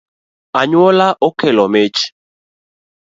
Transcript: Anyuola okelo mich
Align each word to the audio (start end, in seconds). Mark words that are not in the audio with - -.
Anyuola 0.61 1.07
okelo 1.27 1.65
mich 1.73 1.99